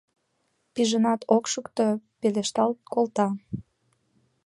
Шижынат 0.73 1.21
ок 1.35 1.45
шукто, 1.53 1.87
пелештал 2.19 2.71
колта: 2.93 3.27